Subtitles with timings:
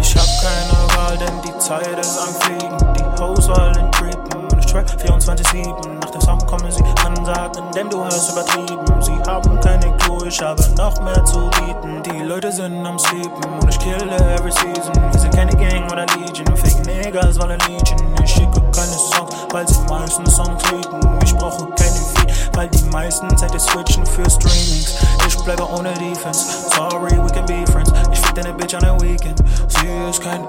[0.00, 2.67] Ich hab keine Wahl, denn die Zeit ist am Fliegen.
[5.28, 6.00] 24-7.
[6.00, 9.02] Nach dem Song kommen sie ansagen, denn du hast übertrieben.
[9.02, 12.02] Sie haben keine Clue, ich habe noch mehr zu bieten.
[12.02, 14.94] Die Leute sind am Sleepen und ich kille every season.
[15.12, 17.98] Wir sind keine Gang oder Legion, Fake Niggas wollen Legion.
[18.24, 21.18] Ich schicke keine Songs, weil sie meistens Songs liegen.
[21.22, 24.96] Ich brauche keine Feed, weil die meisten Zeit switchen für Streamings.
[25.26, 26.70] Ich bleibe ohne Defense.
[26.74, 27.92] Sorry, we can be friends.
[28.12, 29.42] Ich fick deine Bitch an der Weekend.
[29.68, 30.48] Sie ist kein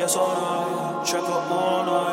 [0.00, 2.09] yes or no, trap up all night.